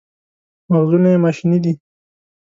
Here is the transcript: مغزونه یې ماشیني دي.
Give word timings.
مغزونه 0.71 1.09
یې 1.13 1.19
ماشیني 1.25 1.57
دي. 1.63 1.73